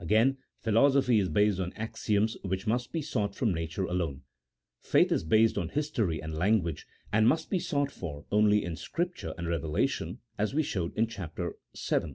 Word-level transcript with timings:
Again, 0.00 0.38
philosophy 0.58 1.20
is 1.20 1.28
based 1.28 1.60
on 1.60 1.72
axioms 1.74 2.36
which 2.42 2.66
must 2.66 2.90
be 2.90 3.00
sought 3.00 3.36
from 3.36 3.54
nature 3.54 3.84
alone: 3.84 4.22
faith 4.80 5.12
is 5.12 5.22
based 5.22 5.56
on 5.56 5.68
his 5.68 5.92
tory 5.92 6.20
and 6.20 6.34
language, 6.34 6.88
and 7.12 7.28
must 7.28 7.50
be 7.50 7.60
sought 7.60 7.92
for 7.92 8.24
only 8.32 8.64
in 8.64 8.74
Scripture 8.74 9.32
and 9.38 9.46
revelation, 9.46 10.18
as 10.38 10.52
we 10.54 10.64
showed 10.64 10.92
in 10.98 11.06
Chap. 11.06 11.36
Vii. 11.36 12.14